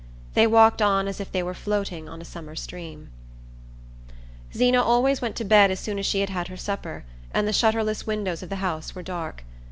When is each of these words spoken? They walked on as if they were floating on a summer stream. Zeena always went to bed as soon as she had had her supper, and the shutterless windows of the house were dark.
They 0.33 0.47
walked 0.47 0.81
on 0.81 1.07
as 1.07 1.19
if 1.19 1.31
they 1.31 1.43
were 1.43 1.53
floating 1.53 2.09
on 2.09 2.21
a 2.23 2.25
summer 2.25 2.55
stream. 2.55 3.11
Zeena 4.51 4.81
always 4.81 5.21
went 5.21 5.35
to 5.35 5.45
bed 5.45 5.69
as 5.69 5.79
soon 5.79 5.99
as 5.99 6.07
she 6.07 6.21
had 6.21 6.31
had 6.31 6.47
her 6.47 6.57
supper, 6.57 7.05
and 7.35 7.47
the 7.47 7.53
shutterless 7.53 8.07
windows 8.07 8.41
of 8.41 8.49
the 8.49 8.55
house 8.65 8.95
were 8.95 9.03
dark. 9.03 9.43